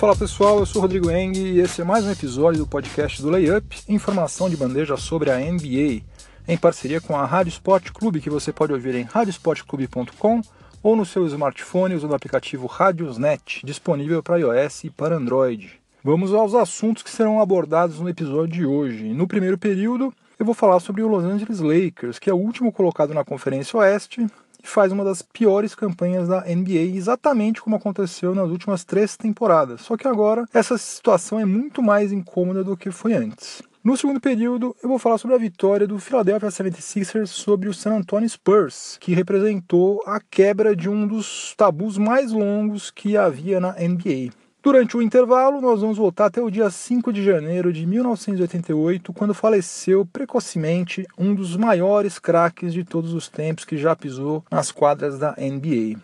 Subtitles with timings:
[0.00, 3.28] Fala pessoal, eu sou Rodrigo Eng e esse é mais um episódio do podcast do
[3.28, 6.00] Layup, informação de bandeja sobre a NBA,
[6.48, 10.40] em parceria com a Rádio Sport Clube, que você pode ouvir em radiosportclube.com
[10.82, 15.70] ou no seu smartphone usando o aplicativo Radiosnet, disponível para iOS e para Android.
[16.02, 19.04] Vamos aos assuntos que serão abordados no episódio de hoje.
[19.12, 22.72] No primeiro período, eu vou falar sobre o Los Angeles Lakers, que é o último
[22.72, 24.26] colocado na Conferência Oeste
[24.62, 29.80] e faz uma das piores campanhas da NBA, exatamente como aconteceu nas últimas três temporadas.
[29.82, 33.62] Só que agora essa situação é muito mais incômoda do que foi antes.
[33.82, 37.96] No segundo período, eu vou falar sobre a vitória do Philadelphia 76ers sobre o San
[37.96, 43.72] Antonio Spurs, que representou a quebra de um dos tabus mais longos que havia na
[43.72, 44.34] NBA.
[44.62, 49.32] Durante o intervalo, nós vamos voltar até o dia 5 de janeiro de 1988, quando
[49.32, 55.18] faleceu precocemente um dos maiores craques de todos os tempos que já pisou nas quadras
[55.18, 55.98] da NBA.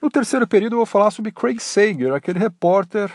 [0.00, 3.10] No terceiro período, eu vou falar sobre Craig Sager, aquele repórter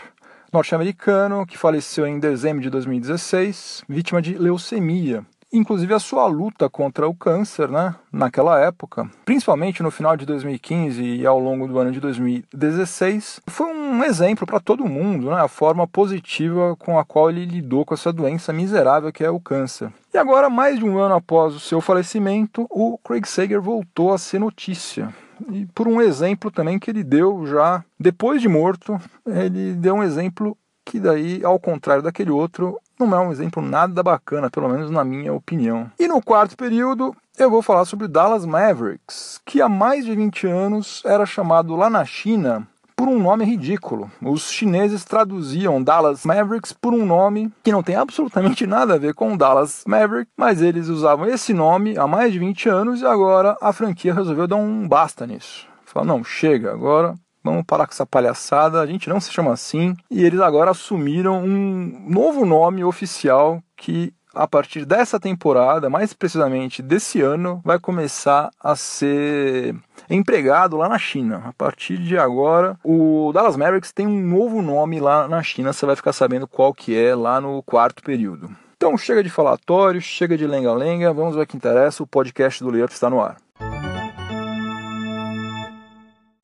[0.52, 5.24] norte-americano que faleceu em dezembro de 2016, vítima de leucemia.
[5.52, 11.02] Inclusive a sua luta contra o câncer, né, naquela época, principalmente no final de 2015
[11.02, 15.48] e ao longo do ano de 2016, foi um exemplo para todo mundo, né, a
[15.48, 19.92] forma positiva com a qual ele lidou com essa doença miserável que é o câncer.
[20.14, 24.18] E agora, mais de um ano após o seu falecimento, o Craig Sager voltou a
[24.18, 25.12] ser notícia
[25.50, 30.02] e por um exemplo também que ele deu já depois de morto, ele deu um
[30.02, 34.90] exemplo que daí, ao contrário daquele outro, não é um exemplo nada bacana, pelo menos
[34.90, 35.90] na minha opinião.
[35.98, 40.14] E no quarto período, eu vou falar sobre o Dallas Mavericks, que há mais de
[40.14, 42.66] 20 anos era chamado lá na China
[43.02, 44.08] por um nome ridículo.
[44.22, 49.12] Os chineses traduziam Dallas Mavericks por um nome que não tem absolutamente nada a ver
[49.12, 53.56] com Dallas Maverick, mas eles usavam esse nome há mais de 20 anos e agora
[53.60, 55.66] a franquia resolveu dar um basta nisso.
[55.84, 59.94] Falou, não, chega, agora vamos parar com essa palhaçada, a gente não se chama assim.
[60.10, 66.82] E eles agora assumiram um novo nome oficial que a partir dessa temporada, mais precisamente
[66.82, 69.74] desse ano, vai começar a ser
[70.08, 71.42] empregado lá na China.
[71.46, 75.84] A partir de agora, o Dallas Mavericks tem um novo nome lá na China, você
[75.84, 78.50] vai ficar sabendo qual que é lá no quarto período.
[78.76, 82.70] Então chega de falatório, chega de lenga-lenga, vamos ver o que interessa, o podcast do
[82.70, 83.36] Layup está no ar.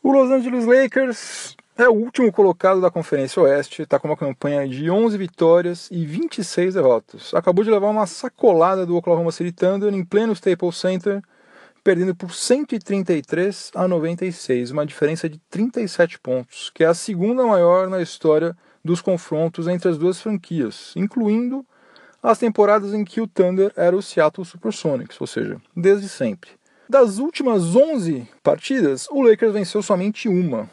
[0.00, 4.66] O Los Angeles Lakers é o último colocado da Conferência Oeste, está com uma campanha
[4.68, 7.34] de 11 vitórias e 26 derrotas.
[7.34, 11.20] Acabou de levar uma sacolada do Oklahoma City Thunder em pleno Staples Center,
[11.82, 17.88] perdendo por 133 a 96, uma diferença de 37 pontos, que é a segunda maior
[17.88, 21.66] na história dos confrontos entre as duas franquias, incluindo
[22.22, 26.57] as temporadas em que o Thunder era o Seattle Supersonics, ou seja, desde sempre.
[26.90, 30.70] Das últimas 11 partidas, o Lakers venceu somente uma.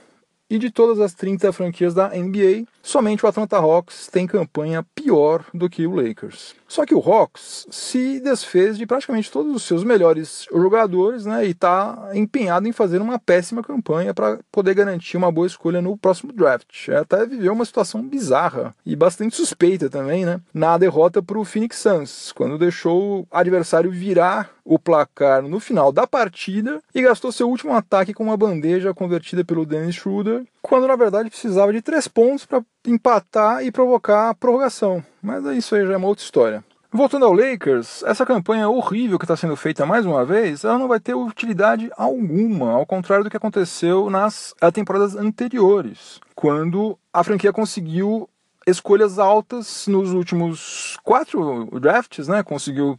[0.49, 5.43] E de todas as 30 franquias da NBA, somente o Atlanta Hawks tem campanha pior
[5.53, 6.55] do que o Lakers.
[6.75, 11.51] Só que o Hawks se desfez de praticamente todos os seus melhores jogadores né, e
[11.51, 16.33] está empenhado em fazer uma péssima campanha para poder garantir uma boa escolha no próximo
[16.33, 16.89] draft.
[16.89, 21.45] É, até viveu uma situação bizarra e bastante suspeita também né, na derrota para o
[21.45, 27.31] Phoenix Suns, quando deixou o adversário virar o placar no final da partida e gastou
[27.31, 31.81] seu último ataque com uma bandeja convertida pelo Dennis Schroeder, quando na verdade precisava de
[31.81, 35.03] três pontos para empatar e provocar a prorrogação.
[35.21, 36.63] Mas isso aí já é uma outra história.
[36.91, 40.87] Voltando ao Lakers, essa campanha horrível que está sendo feita mais uma vez, ela não
[40.87, 47.51] vai ter utilidade alguma, ao contrário do que aconteceu nas temporadas anteriores, quando a franquia
[47.51, 48.29] conseguiu
[48.65, 52.41] escolhas altas nos últimos quatro drafts, né?
[52.43, 52.97] Conseguiu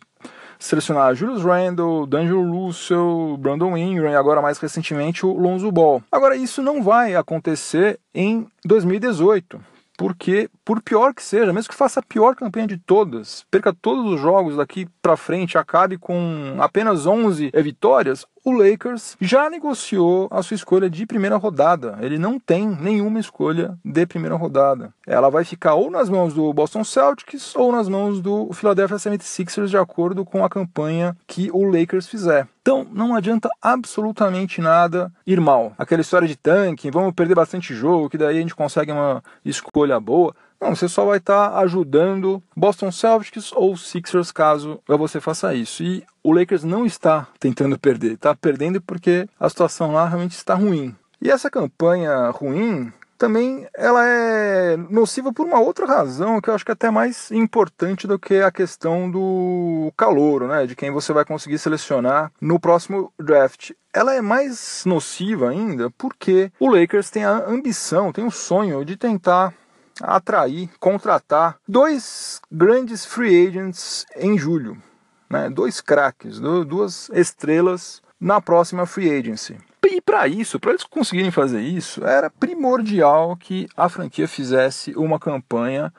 [0.59, 6.03] selecionar Julius Randle, D'Angelo Russell, Brandon Ingram e agora mais recentemente o Lonzo Ball.
[6.13, 12.01] Agora isso não vai acontecer em 2018 porque por pior que seja, mesmo que faça
[12.01, 17.07] a pior campanha de todas, perca todos os jogos daqui para frente, acabe com apenas
[17.07, 21.99] 11 vitórias, o Lakers já negociou a sua escolha de primeira rodada.
[22.01, 24.95] Ele não tem nenhuma escolha de primeira rodada.
[25.05, 29.67] Ela vai ficar ou nas mãos do Boston Celtics ou nas mãos do Philadelphia 76ers,
[29.67, 32.47] de acordo com a campanha que o Lakers fizer.
[32.63, 35.73] Então não adianta absolutamente nada ir mal.
[35.77, 39.99] Aquela história de tanque, vamos perder bastante jogo, que daí a gente consegue uma escolha
[39.99, 40.35] boa.
[40.61, 45.83] Não, você só vai estar tá ajudando Boston Celtics ou Sixers caso você faça isso.
[45.83, 50.55] E o Lakers não está tentando perder, está perdendo porque a situação lá realmente está
[50.55, 50.95] ruim.
[51.21, 56.65] E essa campanha ruim também ela é nociva por uma outra razão que eu acho
[56.65, 61.13] que é até mais importante do que a questão do calor, né, de quem você
[61.13, 63.73] vai conseguir selecionar no próximo draft.
[63.93, 68.97] Ela é mais nociva ainda porque o Lakers tem a ambição, tem o sonho de
[68.97, 69.55] tentar
[70.03, 74.81] atrair, contratar dois grandes free agents em julho.
[75.29, 75.51] Né?
[75.51, 79.57] Dois craques, duas estrelas na próxima free agency.
[79.85, 85.19] E para isso, para eles conseguirem fazer isso, era primordial que a franquia fizesse uma
[85.19, 85.93] campanha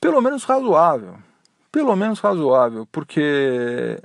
[0.00, 1.16] pelo menos razoável.
[1.72, 3.98] Pelo menos razoável, porque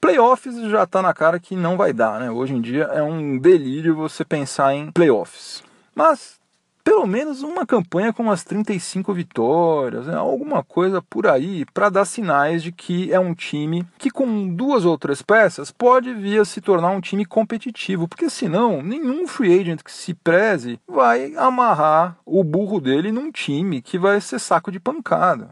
[0.00, 2.30] playoffs já está na cara que não vai dar, né?
[2.30, 5.62] Hoje em dia é um delírio você pensar em playoffs.
[5.94, 6.40] Mas
[6.84, 10.14] pelo menos uma campanha com umas 35 vitórias, né?
[10.14, 14.84] alguma coisa por aí, para dar sinais de que é um time que, com duas
[14.84, 19.60] ou três peças, pode vir a se tornar um time competitivo, porque senão nenhum free
[19.60, 24.70] agent que se preze vai amarrar o burro dele num time que vai ser saco
[24.72, 25.50] de pancada.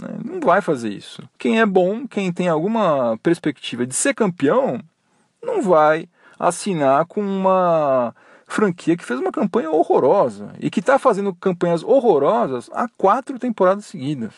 [0.00, 0.08] Né?
[0.24, 1.22] Não vai fazer isso.
[1.38, 4.80] Quem é bom, quem tem alguma perspectiva de ser campeão,
[5.42, 6.08] não vai
[6.38, 8.14] assinar com uma
[8.52, 13.86] franquia que fez uma campanha horrorosa e que está fazendo campanhas horrorosas há quatro temporadas
[13.86, 14.32] seguidas.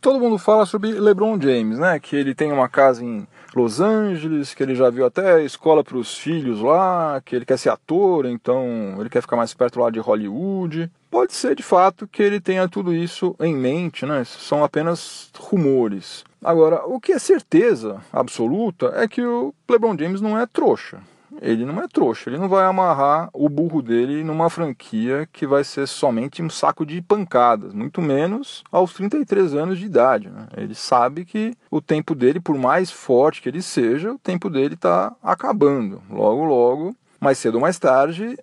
[0.00, 1.98] Todo mundo fala sobre LeBron James, né?
[1.98, 5.96] Que ele tem uma casa em Los Angeles, que ele já viu até escola para
[5.96, 9.90] os filhos lá, que ele quer ser ator, então ele quer ficar mais perto lá
[9.90, 10.88] de Hollywood.
[11.10, 14.22] Pode ser de fato que ele tenha tudo isso em mente, né?
[14.24, 16.22] São apenas rumores.
[16.44, 21.00] Agora, o que é certeza absoluta é que o LeBron James não é trouxa
[21.40, 25.64] ele não é trouxa, ele não vai amarrar o burro dele numa franquia que vai
[25.64, 30.28] ser somente um saco de pancadas, muito menos aos 33 anos de idade.
[30.28, 30.46] Né?
[30.56, 34.74] Ele sabe que o tempo dele, por mais forte que ele seja, o tempo dele
[34.74, 36.02] está acabando.
[36.10, 38.36] Logo, logo, mais cedo ou mais tarde,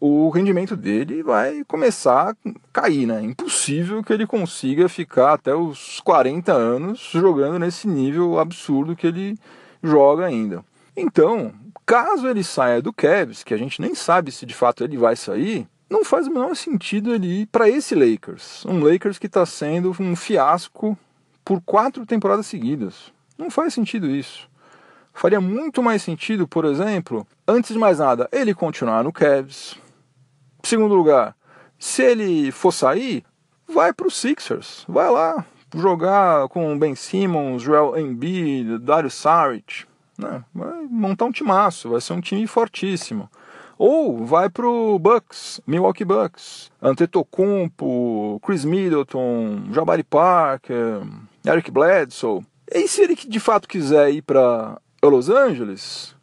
[0.00, 2.34] o rendimento dele vai começar a
[2.72, 3.22] cair, né?
[3.22, 9.38] Impossível que ele consiga ficar até os 40 anos jogando nesse nível absurdo que ele
[9.82, 10.64] joga ainda.
[10.96, 11.52] Então,
[11.90, 15.16] Caso ele saia do Cavs, que a gente nem sabe se de fato ele vai
[15.16, 18.64] sair, não faz o menor sentido ele ir para esse Lakers.
[18.64, 20.96] Um Lakers que está sendo um fiasco
[21.44, 23.12] por quatro temporadas seguidas.
[23.36, 24.48] Não faz sentido isso.
[25.12, 29.76] Faria muito mais sentido, por exemplo, antes de mais nada, ele continuar no Cavs.
[30.62, 31.34] Segundo lugar,
[31.76, 33.24] se ele for sair,
[33.66, 34.84] vai para os Sixers.
[34.88, 35.44] Vai lá
[35.74, 39.89] jogar com Ben Simmons, Joel Embiid, Dario Saric.
[40.20, 40.44] Né?
[40.54, 43.28] Vai montar um timaço, vai ser um time fortíssimo.
[43.78, 51.00] Ou vai pro Bucks, Milwaukee Bucks, Antetokounmpo, Chris Middleton, Jabari Parker,
[51.46, 52.44] Eric Bledsoe.
[52.70, 56.14] E se ele de fato quiser ir para Los Angeles,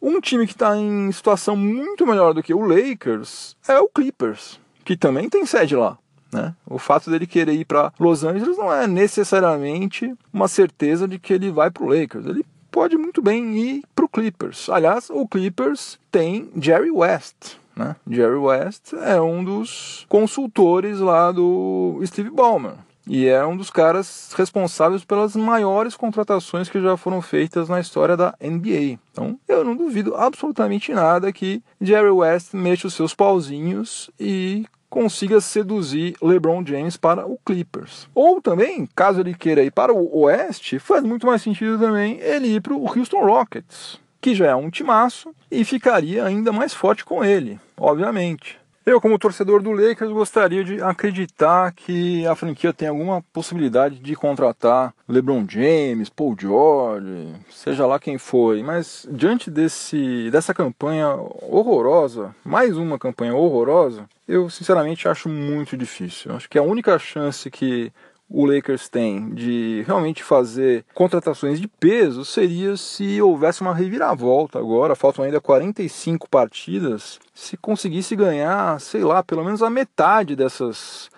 [0.00, 4.58] um time que está em situação muito melhor do que o Lakers é o Clippers,
[4.82, 5.98] que também tem sede lá.
[6.32, 6.54] Né?
[6.66, 11.32] O fato dele querer ir para Los Angeles não é necessariamente uma certeza de que
[11.32, 12.26] ele vai para o Lakers.
[12.26, 12.44] Ele
[12.74, 14.68] pode muito bem ir para o Clippers.
[14.68, 17.54] Aliás, o Clippers tem Jerry West.
[17.76, 17.94] Né?
[18.10, 22.74] Jerry West é um dos consultores lá do Steve Ballmer.
[23.06, 28.16] E é um dos caras responsáveis pelas maiores contratações que já foram feitas na história
[28.16, 28.98] da NBA.
[29.12, 35.40] Então, eu não duvido absolutamente nada que Jerry West mexa os seus pauzinhos e consiga
[35.40, 38.08] seduzir LeBron James para o Clippers.
[38.14, 42.46] Ou também, caso ele queira ir para o Oeste, faz muito mais sentido também ele
[42.46, 47.04] ir para o Houston Rockets, que já é um timaço e ficaria ainda mais forte
[47.04, 48.56] com ele, obviamente.
[48.86, 54.14] Eu, como torcedor do Lakers, gostaria de acreditar que a franquia tem alguma possibilidade de
[54.14, 58.62] contratar LeBron James, Paul George, seja lá quem for.
[58.62, 66.34] Mas diante desse, dessa campanha horrorosa, mais uma campanha horrorosa, eu sinceramente acho muito difícil.
[66.34, 67.90] Acho que a única chance que
[68.34, 74.96] o Lakers tem de realmente fazer contratações de peso seria se houvesse uma reviravolta agora,
[74.96, 81.08] faltam ainda 45 partidas, se conseguisse ganhar, sei lá, pelo menos a metade dessas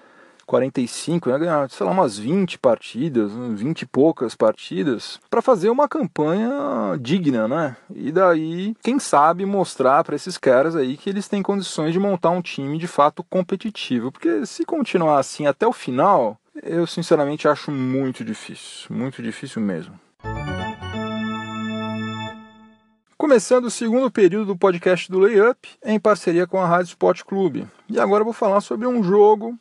[0.44, 5.88] 45, né, ganhar, sei lá, umas 20 partidas, 20 e poucas partidas, para fazer uma
[5.88, 6.50] campanha
[7.00, 7.76] digna, né?
[7.92, 12.30] E daí, quem sabe, mostrar para esses caras aí que eles têm condições de montar
[12.30, 14.12] um time de fato competitivo.
[14.12, 19.98] Porque se continuar assim até o final, eu sinceramente acho muito difícil, muito difícil mesmo.
[23.16, 27.66] Começando o segundo período do podcast do Layup, em parceria com a Rádio Sport Clube.
[27.88, 29.58] E agora vou falar sobre um jogo,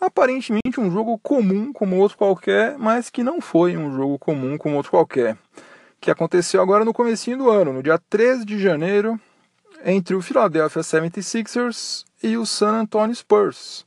[0.00, 4.76] aparentemente um jogo comum como outro qualquer, mas que não foi um jogo comum como
[4.76, 5.36] outro qualquer.
[6.00, 9.18] Que aconteceu agora no comecinho do ano, no dia 13 de janeiro,
[9.84, 13.84] entre o Philadelphia 76ers e o San Antonio Spurs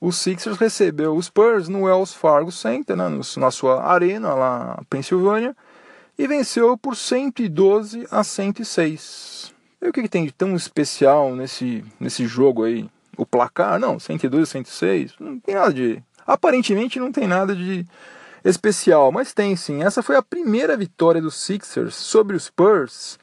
[0.00, 3.04] o Sixers recebeu os Spurs no Wells Fargo Center, né,
[3.36, 5.56] na sua arena lá na Pensilvânia,
[6.18, 9.54] e venceu por 112 a 106.
[9.80, 12.88] E o que, que, tem de tão especial nesse, nesse jogo aí?
[13.16, 13.78] O placar?
[13.78, 15.14] Não, 112 a 106.
[15.20, 17.86] Não tem nada de Aparentemente não tem nada de
[18.44, 19.84] especial, mas tem sim.
[19.84, 23.18] Essa foi a primeira vitória dos Sixers sobre os Spurs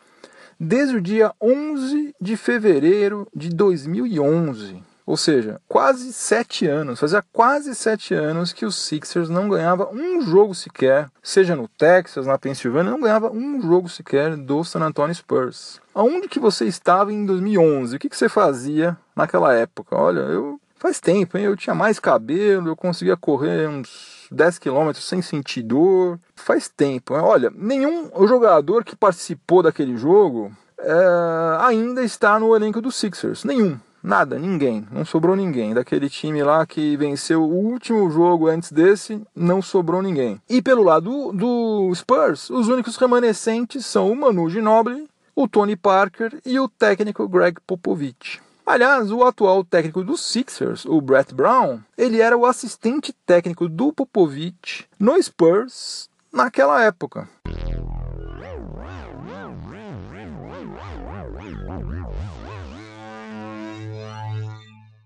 [0.57, 4.81] desde o dia 11 de fevereiro de 2011.
[5.05, 10.21] Ou seja, quase sete anos, fazia quase sete anos que os Sixers não ganhava um
[10.21, 15.13] jogo sequer, seja no Texas, na Pensilvânia, não ganhava um jogo sequer do San Antonio
[15.13, 15.81] Spurs.
[15.93, 17.95] Aonde que você estava em 2011?
[17.95, 19.95] O que, que você fazia naquela época?
[19.95, 21.45] Olha, eu faz tempo, hein?
[21.45, 26.19] Eu tinha mais cabelo, eu conseguia correr uns 10 quilômetros sem sentir dor.
[26.35, 27.15] Faz tempo.
[27.15, 27.21] Hein?
[27.21, 33.43] Olha, nenhum jogador que participou daquele jogo é, ainda está no elenco dos Sixers.
[33.45, 33.79] Nenhum.
[34.03, 35.73] Nada, ninguém, não sobrou ninguém.
[35.73, 40.41] Daquele time lá que venceu o último jogo antes desse, não sobrou ninguém.
[40.49, 46.37] E pelo lado do, Spurs, os únicos remanescentes são o Manu Ginobili, o Tony Parker
[46.45, 48.41] e o técnico Greg Popovich.
[48.65, 53.93] Aliás, o atual técnico dos Sixers, o Brett Brown, ele era o assistente técnico do
[53.93, 57.27] Popovich no Spurs naquela época.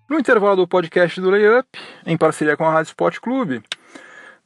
[0.10, 1.68] No intervalo do podcast do Layup,
[2.06, 3.62] em parceria com a Rádio Sport Clube,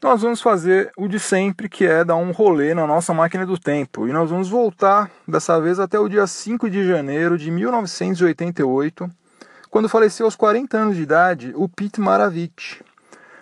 [0.01, 3.59] nós vamos fazer o de sempre, que é dar um rolê na nossa máquina do
[3.59, 4.07] tempo.
[4.07, 9.07] E nós vamos voltar, dessa vez, até o dia 5 de janeiro de 1988,
[9.69, 12.83] quando faleceu aos 40 anos de idade o Pete Maravich,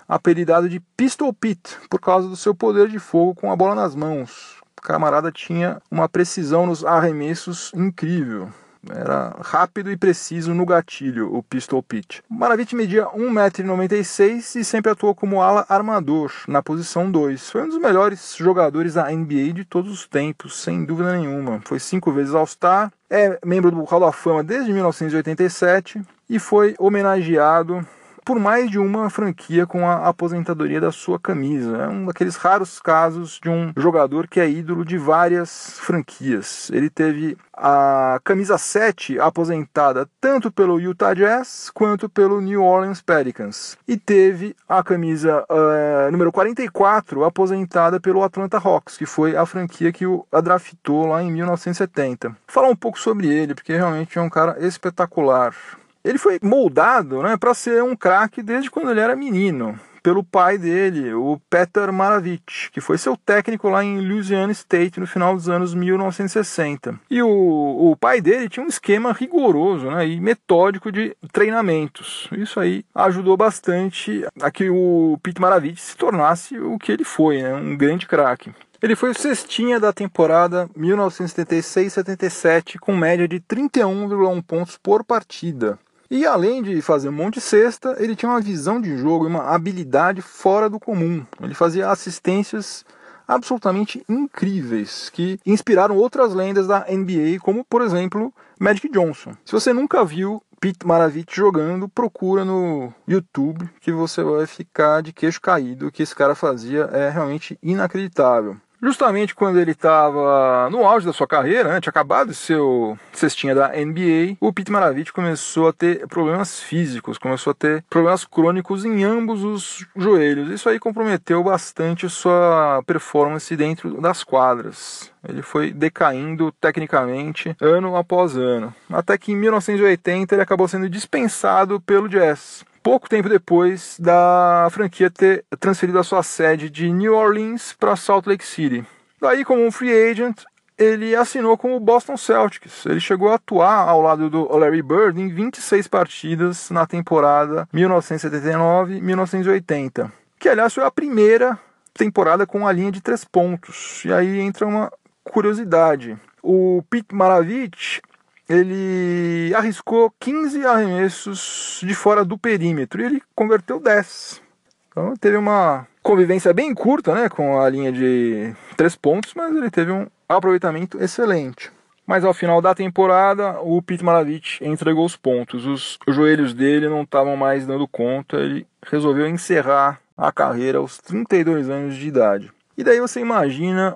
[0.05, 3.95] apelidado de Pistol Pete, por causa do seu poder de fogo com a bola nas
[3.95, 4.57] mãos.
[4.77, 8.49] O camarada tinha uma precisão nos arremessos incrível.
[8.87, 12.19] Era rápido e preciso no gatilho, o pistol pitch.
[12.29, 17.49] Maravich media 1,96m e sempre atuou como ala armador, na posição 2.
[17.49, 21.61] Foi um dos melhores jogadores da NBA de todos os tempos, sem dúvida nenhuma.
[21.65, 27.85] Foi cinco vezes All-Star, é membro do Hall da Fama desde 1987 e foi homenageado
[28.29, 31.77] por mais de uma franquia com a aposentadoria da sua camisa.
[31.77, 36.69] É um daqueles raros casos de um jogador que é ídolo de várias franquias.
[36.71, 43.75] Ele teve a camisa 7 aposentada tanto pelo Utah Jazz quanto pelo New Orleans Pelicans.
[43.87, 49.91] E teve a camisa uh, número 44 aposentada pelo Atlanta Hawks, que foi a franquia
[49.91, 52.37] que o draftou lá em 1970.
[52.45, 55.55] Falar um pouco sobre ele, porque realmente é um cara espetacular.
[56.03, 60.57] Ele foi moldado né, para ser um craque desde quando ele era menino, pelo pai
[60.57, 65.47] dele, o Peter Maravich, que foi seu técnico lá em Louisiana State no final dos
[65.49, 66.99] anos 1960.
[67.09, 72.27] E o, o pai dele tinha um esquema rigoroso né, e metódico de treinamentos.
[72.31, 77.43] Isso aí ajudou bastante a que o Pete Maravich se tornasse o que ele foi,
[77.43, 78.53] né, um grande craque.
[78.81, 85.77] Ele foi o cestinha da temporada 1976-77 com média de 31,1 pontos por partida.
[86.11, 89.27] E além de fazer um monte de cesta, ele tinha uma visão de jogo e
[89.27, 91.23] uma habilidade fora do comum.
[91.39, 92.83] Ele fazia assistências
[93.27, 99.33] absolutamente incríveis que inspiraram outras lendas da NBA, como por exemplo Magic Johnson.
[99.45, 105.13] Se você nunca viu Pete Maravich jogando, procura no YouTube que você vai ficar de
[105.13, 105.87] queixo caído.
[105.87, 108.57] O que esse cara fazia é realmente inacreditável.
[108.81, 113.69] Justamente quando ele estava no auge da sua carreira, né, tinha acabado o cestinha da
[113.69, 119.03] NBA, o Pete Maravich começou a ter problemas físicos, começou a ter problemas crônicos em
[119.03, 120.49] ambos os joelhos.
[120.49, 125.11] Isso aí comprometeu bastante sua performance dentro das quadras.
[125.27, 131.81] Ele foi decaindo tecnicamente ano após ano, até que em 1980 ele acabou sendo dispensado
[131.81, 137.73] pelo Jazz pouco tempo depois da franquia ter transferido a sua sede de New Orleans
[137.73, 138.85] para Salt Lake City.
[139.21, 140.43] Daí, como um free agent,
[140.77, 142.85] ele assinou com o Boston Celtics.
[142.85, 150.09] Ele chegou a atuar ao lado do Larry Bird em 26 partidas na temporada 1979-1980,
[150.39, 151.59] que aliás foi a primeira
[151.93, 154.05] temporada com a linha de três pontos.
[154.05, 154.89] E aí entra uma
[155.21, 156.17] curiosidade.
[156.41, 158.01] O Pete Maravich
[158.49, 164.41] ele arriscou 15 arremessos de fora do perímetro e ele converteu 10.
[164.89, 169.69] Então teve uma convivência bem curta né, com a linha de 3 pontos, mas ele
[169.69, 171.71] teve um aproveitamento excelente.
[172.07, 175.67] Mas ao final da temporada, o Pete Maravich entregou os pontos.
[175.67, 181.69] Os joelhos dele não estavam mais dando conta, ele resolveu encerrar a carreira aos 32
[181.69, 182.51] anos de idade.
[182.75, 183.95] E daí você imagina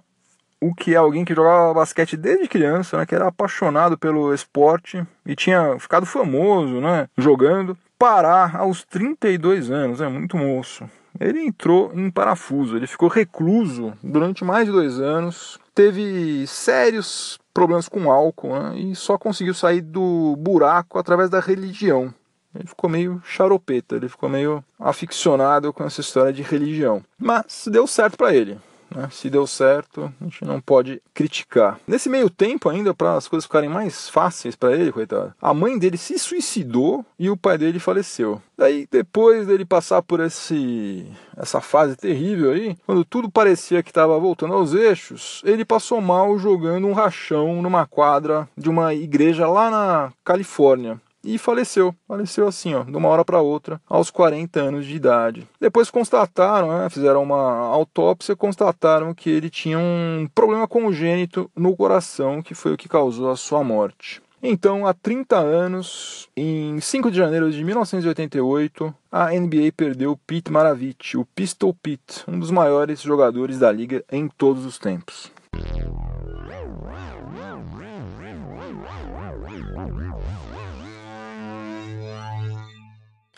[0.64, 5.06] o que é alguém que jogava basquete desde criança, né, que era apaixonado pelo esporte
[5.26, 10.90] e tinha ficado famoso, né, jogando, parar aos 32 anos, é muito moço.
[11.20, 17.88] Ele entrou em parafuso, ele ficou recluso durante mais de dois anos, teve sérios problemas
[17.90, 22.14] com álcool né, e só conseguiu sair do buraco através da religião.
[22.56, 27.04] Ele ficou meio charopeta, ele ficou meio aficionado com essa história de religião.
[27.18, 28.60] Mas deu certo para ele.
[28.96, 29.10] Né?
[29.12, 31.80] Se deu certo, a gente não pode criticar.
[31.88, 35.78] Nesse meio tempo, ainda, para as coisas ficarem mais fáceis para ele, coitado, a mãe
[35.78, 38.42] dele se suicidou e o pai dele faleceu.
[38.58, 44.18] Daí, depois dele passar por esse, essa fase terrível aí, quando tudo parecia que estava
[44.20, 49.70] voltando aos eixos, ele passou mal jogando um rachão numa quadra de uma igreja lá
[49.72, 51.96] na Califórnia e faleceu.
[52.08, 55.48] Faleceu assim, ó, de uma hora para outra, aos 40 anos de idade.
[55.60, 62.42] Depois constataram, né, fizeram uma autópsia, constataram que ele tinha um problema congênito no coração,
[62.42, 64.22] que foi o que causou a sua morte.
[64.46, 71.16] Então, há 30 anos, em 5 de janeiro de 1988, a NBA perdeu Pete Maravich,
[71.16, 75.32] o Pistol Pete, um dos maiores jogadores da liga em todos os tempos.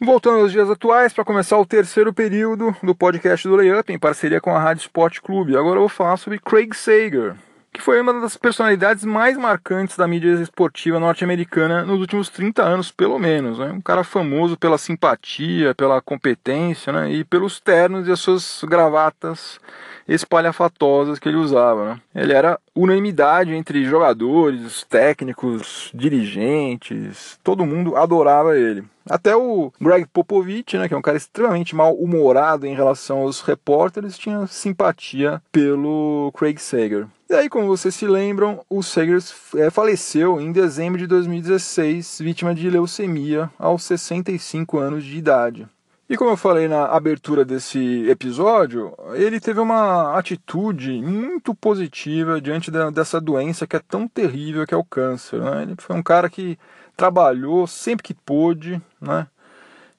[0.01, 4.41] Voltando aos dias atuais, para começar o terceiro período do podcast do Layup, em parceria
[4.41, 5.55] com a Rádio Sport Clube.
[5.55, 7.33] Agora eu vou falar sobre Craig Sager,
[7.75, 12.89] que foi uma das personalidades mais marcantes da mídia esportiva norte-americana nos últimos 30 anos,
[12.89, 13.59] pelo menos.
[13.59, 13.69] Né?
[13.69, 17.11] Um cara famoso pela simpatia, pela competência né?
[17.11, 19.59] e pelos ternos e as suas gravatas
[20.07, 21.85] espalhafatosas que ele usava.
[21.85, 22.01] Né?
[22.15, 28.85] Ele era unanimidade entre jogadores, técnicos, dirigentes, todo mundo adorava ele.
[29.07, 34.17] Até o Greg Popovich, né, que é um cara extremamente mal-humorado em relação aos repórteres,
[34.17, 37.05] tinha simpatia pelo Craig Sager.
[37.27, 39.19] E aí, como vocês se lembram, o Sager
[39.55, 45.67] é, faleceu em dezembro de 2016, vítima de leucemia, aos 65 anos de idade.
[46.07, 52.69] E como eu falei na abertura desse episódio, ele teve uma atitude muito positiva diante
[52.93, 55.41] dessa doença que é tão terrível que é o câncer.
[55.41, 55.63] Né?
[55.63, 56.59] Ele foi um cara que
[56.95, 59.25] trabalhou sempre que pôde, né?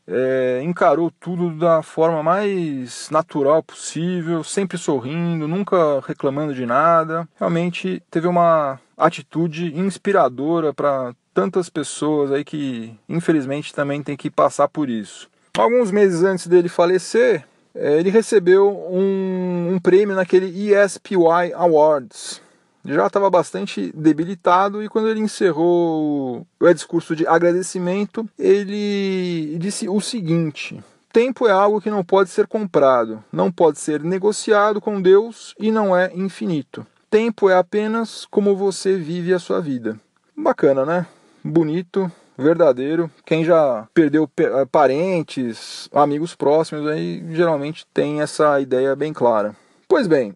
[0.08, 7.28] É, encarou tudo da forma mais natural possível, sempre sorrindo, nunca reclamando de nada.
[7.38, 14.68] Realmente teve uma atitude inspiradora para tantas pessoas aí que infelizmente também tem que passar
[14.68, 15.28] por isso.
[15.58, 22.40] Alguns meses antes dele falecer, é, ele recebeu um, um prêmio naquele ESPY Awards.
[22.86, 30.00] Já estava bastante debilitado e quando ele encerrou o discurso de agradecimento, ele disse o
[30.00, 35.54] seguinte: Tempo é algo que não pode ser comprado, não pode ser negociado com Deus
[35.58, 36.86] e não é infinito.
[37.08, 39.98] Tempo é apenas como você vive a sua vida.
[40.36, 41.06] Bacana, né?
[41.42, 43.10] Bonito, verdadeiro.
[43.24, 49.56] Quem já perdeu eh, parentes, amigos próximos, aí geralmente tem essa ideia bem clara.
[49.88, 50.34] Pois bem,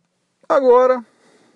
[0.48, 1.04] agora,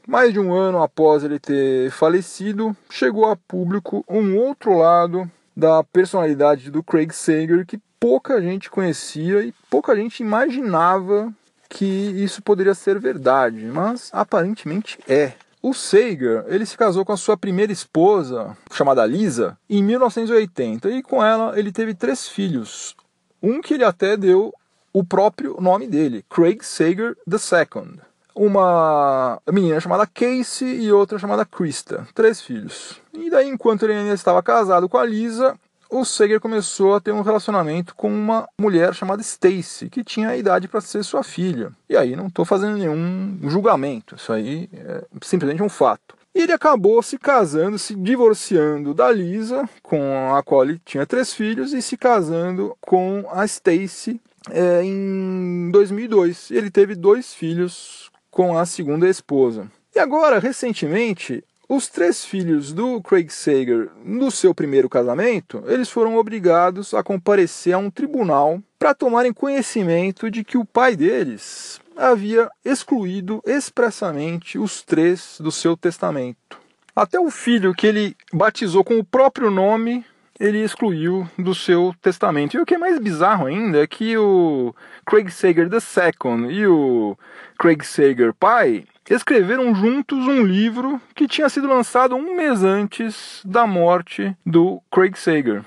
[0.07, 5.83] mais de um ano após ele ter falecido, chegou a público um outro lado da
[5.85, 11.33] personalidade do Craig Sager que pouca gente conhecia e pouca gente imaginava
[11.69, 15.33] que isso poderia ser verdade, mas aparentemente é.
[15.63, 21.03] O Sager, ele se casou com a sua primeira esposa, chamada Lisa, em 1980, e
[21.03, 22.95] com ela ele teve três filhos.
[23.43, 24.53] Um que ele até deu
[24.93, 27.99] o próprio nome dele, Craig Sager II.
[28.35, 32.07] Uma menina chamada Casey e outra chamada Krista.
[32.15, 33.01] Três filhos.
[33.13, 35.55] E daí, enquanto ele ainda estava casado com a Lisa,
[35.89, 40.37] o Sager começou a ter um relacionamento com uma mulher chamada Stacy, que tinha a
[40.37, 41.71] idade para ser sua filha.
[41.89, 46.17] E aí não estou fazendo nenhum julgamento, isso aí é simplesmente um fato.
[46.35, 51.33] E ele acabou se casando, se divorciando da Lisa, com a qual ele tinha três
[51.33, 54.21] filhos, e se casando com a Stacy
[54.51, 56.51] é, em 2002.
[56.51, 59.71] Ele teve dois filhos com a segunda esposa.
[59.95, 66.17] E agora, recentemente, os três filhos do Craig Sager no seu primeiro casamento, eles foram
[66.17, 72.51] obrigados a comparecer a um tribunal para tomarem conhecimento de que o pai deles havia
[72.65, 76.59] excluído expressamente os três do seu testamento.
[76.95, 80.05] Até o filho que ele batizou com o próprio nome,
[80.45, 82.55] ele excluiu do seu testamento.
[82.55, 84.75] E o que é mais bizarro ainda é que o
[85.07, 87.17] Craig Sager II e o
[87.59, 93.67] Craig Sager pai escreveram juntos um livro que tinha sido lançado um mês antes da
[93.67, 95.63] morte do Craig Sager.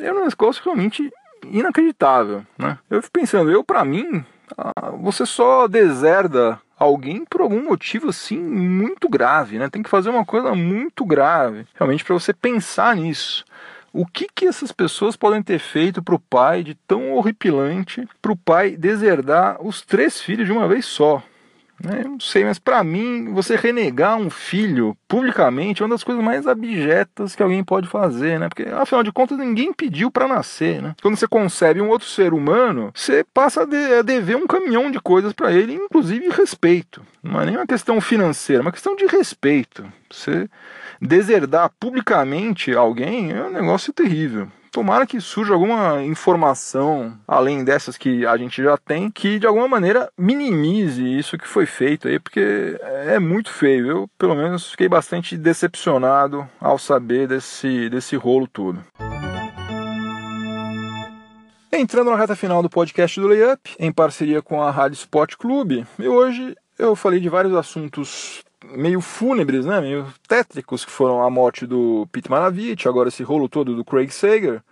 [0.00, 1.12] É um negócio realmente
[1.50, 2.78] inacreditável, né?
[2.88, 4.24] Eu fico pensando, eu para mim,
[4.56, 9.68] ah, você só deserda alguém por algum motivo assim muito grave, né?
[9.68, 13.44] Tem que fazer uma coisa muito grave, realmente para você pensar nisso.
[13.96, 18.32] O que, que essas pessoas podem ter feito para o pai de tão horripilante para
[18.32, 21.22] o pai deserdar os três filhos de uma vez só?
[21.82, 22.02] Né?
[22.04, 26.22] Eu não sei, mas para mim, você renegar um filho publicamente é uma das coisas
[26.22, 28.48] mais abjetas que alguém pode fazer, né?
[28.48, 30.94] Porque afinal de contas ninguém pediu para nascer, né?
[31.02, 35.32] Quando você concebe um outro ser humano, você passa a dever um caminhão de coisas
[35.32, 37.02] para ele, inclusive respeito.
[37.22, 39.84] Não é nem uma questão financeira, é uma questão de respeito.
[40.10, 40.48] Você
[41.00, 44.48] deserdar publicamente alguém é um negócio terrível.
[44.74, 49.68] Tomara que surja alguma informação, além dessas que a gente já tem, que de alguma
[49.68, 53.86] maneira minimize isso que foi feito aí, porque é muito feio.
[53.86, 58.84] Eu, pelo menos, fiquei bastante decepcionado ao saber desse, desse rolo todo.
[61.72, 65.86] Entrando na reta final do podcast do Layup, em parceria com a Rádio Sport Clube,
[66.00, 68.42] e hoje eu falei de vários assuntos
[68.76, 73.48] meio fúnebres, né, meio tétricos, que foram a morte do Pete Maravich, agora esse rolo
[73.48, 74.62] todo do Craig Sager.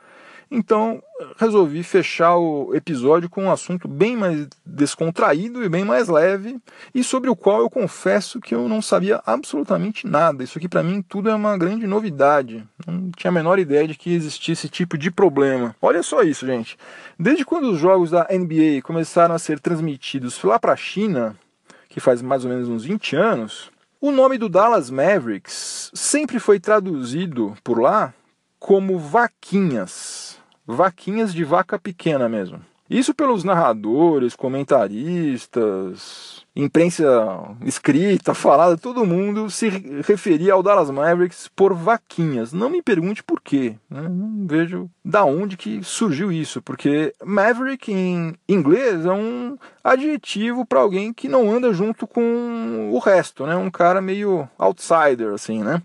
[0.55, 1.03] Então
[1.39, 6.61] resolvi fechar o episódio com um assunto bem mais descontraído e bem mais leve
[6.95, 10.45] e sobre o qual eu confesso que eu não sabia absolutamente nada.
[10.45, 12.63] Isso aqui para mim tudo é uma grande novidade.
[12.87, 15.75] Não tinha a menor ideia de que existisse esse tipo de problema.
[15.81, 16.77] Olha só isso, gente.
[17.19, 21.35] Desde quando os jogos da NBA começaram a ser transmitidos lá para a China,
[21.89, 23.71] que faz mais ou menos uns 20 anos,
[24.03, 28.13] o nome do Dallas Mavericks sempre foi traduzido por lá
[28.59, 30.41] como vaquinhas.
[30.67, 32.61] Vaquinhas de vaca pequena mesmo.
[32.93, 39.71] Isso pelos narradores, comentaristas, imprensa escrita, falada, todo mundo se
[40.07, 42.53] referia ao Dallas Mavericks por vaquinhas.
[42.53, 43.77] Não me pergunte por quê.
[43.89, 44.03] Né?
[44.03, 50.81] Não vejo da onde que surgiu isso, porque Maverick em inglês é um adjetivo para
[50.81, 53.57] alguém que não anda junto com o resto, né?
[53.57, 55.81] Um cara meio outsider, assim, né?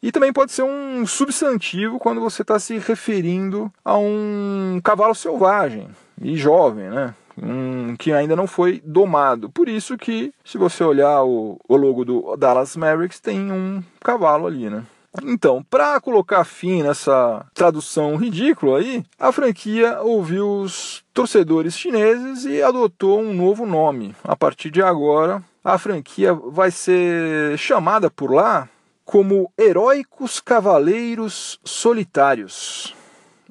[0.00, 5.88] E também pode ser um substantivo quando você está se referindo a um cavalo selvagem
[6.20, 7.14] e jovem, né?
[7.40, 9.50] Um, que ainda não foi domado.
[9.50, 14.46] Por isso que, se você olhar o, o logo do Dallas Mavericks, tem um cavalo
[14.46, 14.84] ali, né?
[15.22, 22.62] Então, para colocar fim nessa tradução ridícula aí, a franquia ouviu os torcedores chineses e
[22.62, 24.14] adotou um novo nome.
[24.24, 28.68] A partir de agora, a franquia vai ser chamada por lá
[29.04, 32.94] como Heróicos Cavaleiros Solitários.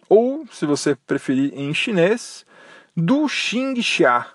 [0.07, 2.45] Ou, se você preferir em chinês,
[2.97, 4.25] Du Xing Xia.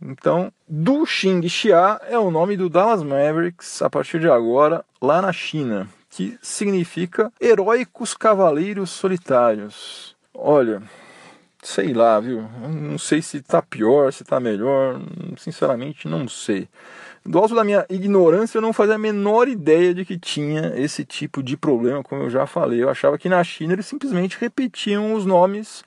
[0.00, 5.20] Então, Du Xing Xia é o nome do Dallas Mavericks a partir de agora lá
[5.20, 10.14] na China, que significa Heróicos Cavaleiros Solitários.
[10.32, 10.84] Olha,
[11.60, 12.48] sei lá, viu?
[12.68, 15.00] Não sei se tá pior, se tá melhor,
[15.36, 16.68] sinceramente não sei.
[17.24, 21.04] Do alto da minha ignorância, eu não fazia a menor ideia de que tinha esse
[21.04, 22.80] tipo de problema, como eu já falei.
[22.80, 25.84] Eu achava que na China eles simplesmente repetiam os nomes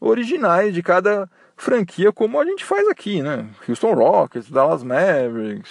[0.00, 1.28] originais de cada
[1.58, 3.46] franquia como a gente faz aqui, né?
[3.68, 5.70] Houston Rockets, Dallas Mavericks,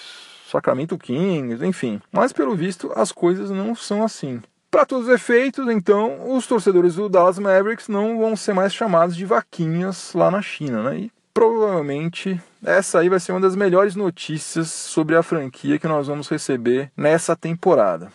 [0.51, 2.01] Sacramento Kings, enfim.
[2.11, 4.41] Mas pelo visto as coisas não são assim.
[4.69, 9.15] Para todos os efeitos, então, os torcedores do Dallas Mavericks não vão ser mais chamados
[9.15, 10.97] de vaquinhas lá na China, né?
[10.99, 16.07] E provavelmente essa aí vai ser uma das melhores notícias sobre a franquia que nós
[16.07, 18.11] vamos receber nessa temporada.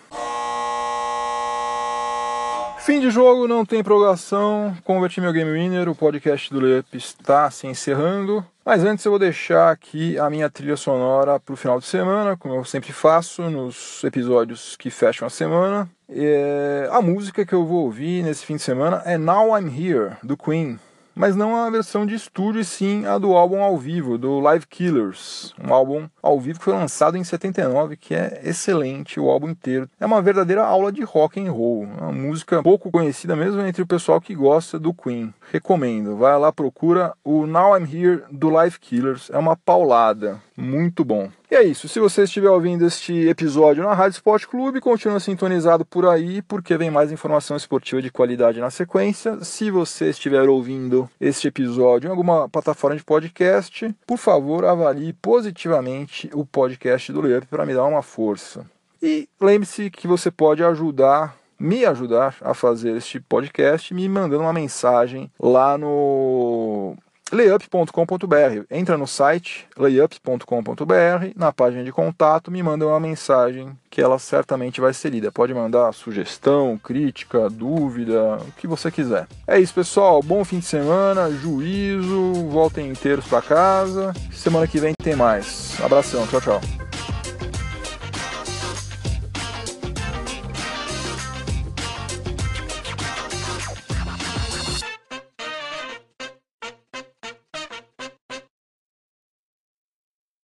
[2.85, 4.77] Fim de jogo, não tem prorrogação.
[4.83, 8.45] Converti meu Game Winner, o podcast do Layup está se encerrando.
[8.65, 12.37] Mas antes eu vou deixar aqui a minha trilha sonora para o final de semana,
[12.37, 15.89] como eu sempre faço nos episódios que fecham a semana.
[16.11, 16.89] É...
[16.91, 20.37] A música que eu vou ouvir nesse fim de semana é Now I'm Here, do
[20.37, 20.81] Queen
[21.15, 24.67] mas não a versão de estúdio, e sim a do álbum ao vivo, do Live
[24.67, 29.51] Killers, um álbum ao vivo que foi lançado em 79, que é excelente o álbum
[29.51, 29.89] inteiro.
[30.01, 33.87] É uma verdadeira aula de rock and roll, uma música pouco conhecida mesmo entre o
[33.87, 35.33] pessoal que gosta do Queen.
[35.51, 41.05] Recomendo, vai lá procura o Now I'm Here do Live Killers, é uma paulada, muito
[41.05, 41.31] bom.
[41.51, 41.89] E é isso.
[41.89, 46.77] Se você estiver ouvindo este episódio na Rádio Esporte Clube, continua sintonizado por aí, porque
[46.77, 49.43] vem mais informação esportiva de qualidade na sequência.
[49.45, 56.31] Se você estiver ouvindo este episódio em alguma plataforma de podcast, por favor, avalie positivamente
[56.33, 58.65] o podcast do Layup para me dar uma força.
[59.03, 64.53] E lembre-se que você pode ajudar me ajudar a fazer este podcast me mandando uma
[64.53, 66.97] mensagem lá no
[67.33, 68.65] layup.com.br.
[68.71, 74.81] Entra no site layup.com.br, na página de contato, me manda uma mensagem que ela certamente
[74.81, 75.33] vai ser lida.
[75.33, 79.27] Pode mandar sugestão, crítica, dúvida, o que você quiser.
[79.47, 80.23] É isso, pessoal.
[80.23, 84.13] Bom fim de semana, juízo, voltem inteiros para casa.
[84.33, 85.77] Semana que vem tem mais.
[85.83, 86.82] Abração, tchau, tchau.